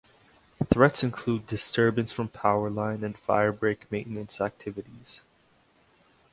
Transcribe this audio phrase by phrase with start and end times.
[0.73, 5.21] Threats include disturbance from power line and firebreak maintenance activities.